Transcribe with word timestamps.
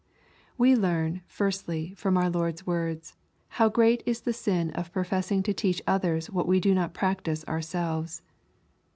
We 0.57 0.75
learn, 0.75 1.21
firstly, 1.27 1.93
from 1.95 2.17
our 2.17 2.27
Lord's 2.27 2.65
words, 2.65 3.15
how 3.49 3.69
great 3.69 4.01
is 4.03 4.21
the 4.21 4.33
sin 4.33 4.71
of 4.71 4.91
professing 4.91 5.43
to 5.43 5.53
teach 5.53 5.79
others 5.85 6.27
what 6.31 6.47
we 6.47 6.59
donot 6.59 6.93
practise 6.95 7.45
ourselves. 7.45 8.23